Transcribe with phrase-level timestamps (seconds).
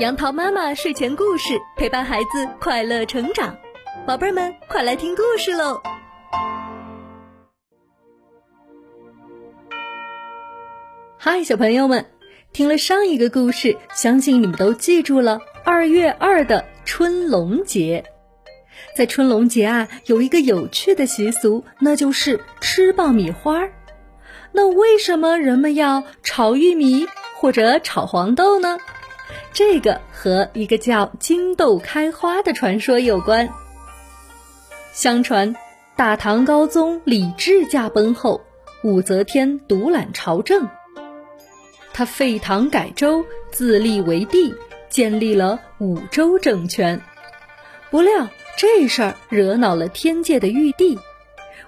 [0.00, 3.56] 杨桃妈妈睡前故事陪伴孩子快乐成长，
[4.04, 5.80] 宝贝儿们快来听故事喽！
[11.16, 12.06] 嗨，小朋友们，
[12.52, 18.04] 听了上一个故事，相信你们都记住了二月二的春龙节。
[18.96, 23.60] 在春龙节啊，有一个有趣的习俗，那就是吃爆米花。
[24.50, 27.06] 那为什么人们要炒玉米
[27.36, 28.78] 或者炒黄豆呢？
[29.52, 33.48] 这个和一个叫金豆开花的传说有关。
[34.92, 35.54] 相传，
[35.96, 38.40] 大唐高宗李治驾崩后，
[38.82, 40.68] 武则天独揽朝政，
[41.92, 44.54] 他废唐改州，自立为帝，
[44.88, 47.00] 建立了武周政权。
[47.90, 50.98] 不料这事儿惹恼了天界的玉帝，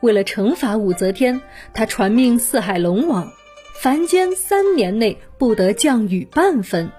[0.00, 1.40] 为了惩罚武则天，
[1.74, 3.32] 他传命四海龙王，
[3.74, 6.90] 凡间三年内不得降雨半分。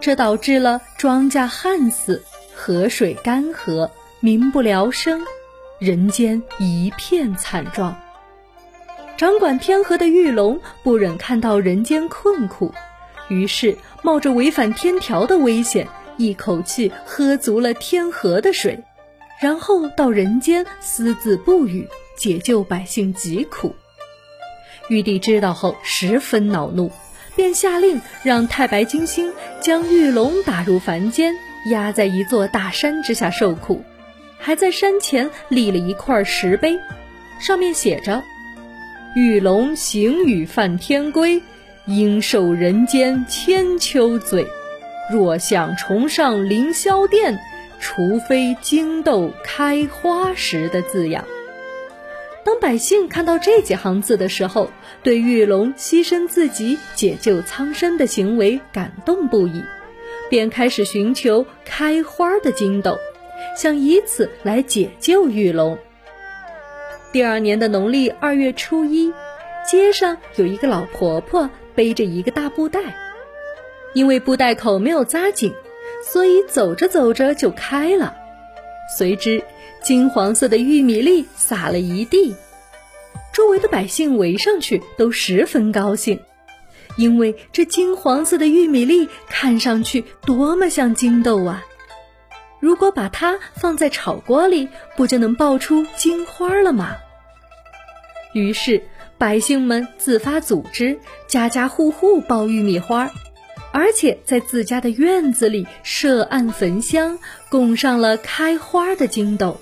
[0.00, 2.22] 这导致了庄稼旱死，
[2.54, 5.22] 河水干涸，民不聊生，
[5.78, 7.96] 人间一片惨状。
[9.16, 12.72] 掌管天河的玉龙不忍看到人间困苦，
[13.28, 18.84] 于是冒着违反天条的危险，一口气喝足了天河的水，
[19.40, 23.74] 然后到人间私自布雨，解救百姓疾苦。
[24.88, 26.92] 玉帝知道后十分恼怒。
[27.36, 31.34] 便下令让太白金星将玉龙打入凡间，
[31.70, 33.84] 压在一座大山之下受苦，
[34.38, 36.78] 还在山前立了一块石碑，
[37.38, 38.22] 上面写着
[39.14, 41.42] ：“玉龙行雨犯天规，
[41.86, 44.46] 应受人间千秋罪。
[45.12, 47.38] 若想重上凌霄殿，
[47.78, 51.24] 除非金豆开花时”的字样。
[52.46, 54.70] 当百姓看到这几行字的时候，
[55.02, 59.64] 对玉龙牺牲自己解救苍生的行为感动不已，
[60.30, 62.96] 便开始寻求开花的金斗，
[63.56, 65.76] 想以此来解救玉龙。
[67.10, 69.12] 第二年的农历二月初一，
[69.68, 72.80] 街上有一个老婆婆背着一个大布袋，
[73.92, 75.52] 因为布袋口没有扎紧，
[76.04, 78.14] 所以走着走着就开了。
[78.96, 79.42] 随之，
[79.86, 82.34] 金黄色的玉米粒撒了一地，
[83.32, 86.18] 周围的百姓围上去都十分高兴，
[86.96, 91.64] 因为这金黄色的玉米粒看上去多么像金豆啊！
[92.58, 96.96] 如果把它放在炒锅里，不就能爆出金花了吗？
[98.32, 98.82] 于是，
[99.18, 100.98] 百姓们自发组织，
[101.28, 103.08] 家家户户爆玉米花。
[103.70, 109.60] 而且在自家的院子里设案焚香，供上了开花的金豆。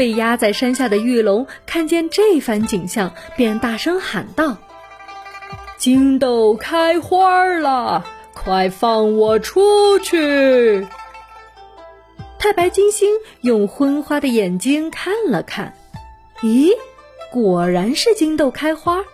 [0.00, 4.56] 被压在山下的玉龙看见这番景象，便大声喊道
[5.76, 10.86] ：“金豆开花了，快放我出去！”
[12.40, 13.10] 太白金星
[13.42, 15.74] 用昏花的眼睛看了看，
[16.40, 16.70] 咦，
[17.30, 19.04] 果然是金豆开花。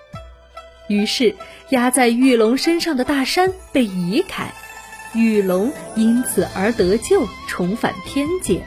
[0.87, 1.35] 于是，
[1.71, 4.53] 压在玉龙身上的大山被移开，
[5.15, 8.63] 玉龙因此而得救，重返天界。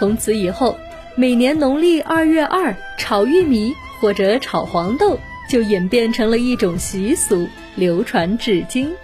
[0.00, 0.78] 从此以后，
[1.14, 8.94] 每年农历二月二炒玉米或者炒黄豆，就演变成了一种习俗，流传至今。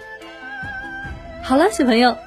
[1.43, 2.17] 好了，小朋友，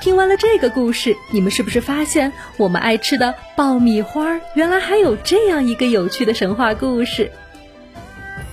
[0.00, 7.32] 听完了这个故事，你们是不是发现我们爱吃的爆米花，原来还有这样一个有趣的神话故事？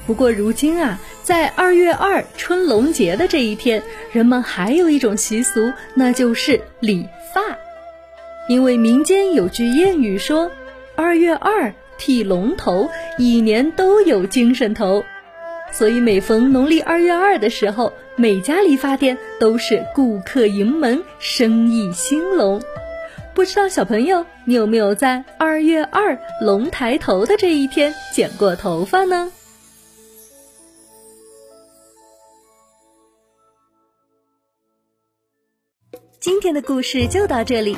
[0.07, 7.41] 不过如今啊，在二月二春龙节的这一天，人们还有一种习俗，那就是理发。
[8.47, 10.49] 因为民间有句谚语说
[10.95, 15.03] ：“二月二剃龙头，一年都有精神头。”
[15.71, 22.61] 所以每逢农历二月二的时候，每家理发店都是顾客盈门，生意兴隆。
[23.33, 29.29] 不知道小朋友，你有没有在二月二龙抬头的这一天剪过头发呢？
[36.19, 37.77] 今天的故事就到这里，